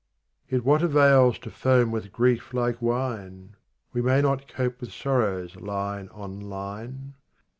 39 0.49 0.57
Yet 0.57 0.65
what 0.65 0.81
avails 0.81 1.37
to 1.37 1.51
foam 1.51 1.91
with 1.91 2.11
grief 2.11 2.55
like 2.55 2.81
wine? 2.81 3.55
We 3.93 4.01
may 4.01 4.19
not 4.19 4.47
cope 4.47 4.81
with 4.81 4.91
sorrows 4.93 5.55
line 5.55 6.09
on 6.11 6.39
line. 6.39 7.13